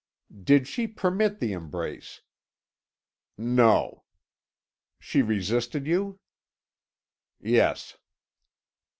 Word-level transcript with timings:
"Did 0.43 0.67
she 0.67 0.87
permit 0.87 1.37
the 1.39 1.53
embrace?" 1.53 2.21
"No." 3.37 4.03
"She 4.97 5.21
resisted 5.21 5.85
you?" 5.85 6.19
"Yes." 7.39 7.99